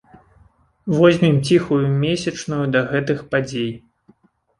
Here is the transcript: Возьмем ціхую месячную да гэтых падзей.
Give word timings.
Возьмем 0.99 1.35
ціхую 1.49 1.81
месячную 2.05 2.59
да 2.77 2.81
гэтых 2.95 3.19
падзей. 3.35 3.69